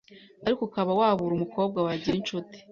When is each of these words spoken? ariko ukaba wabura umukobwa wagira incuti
ariko 0.45 0.61
ukaba 0.67 0.91
wabura 0.99 1.33
umukobwa 1.35 1.79
wagira 1.85 2.15
incuti 2.17 2.57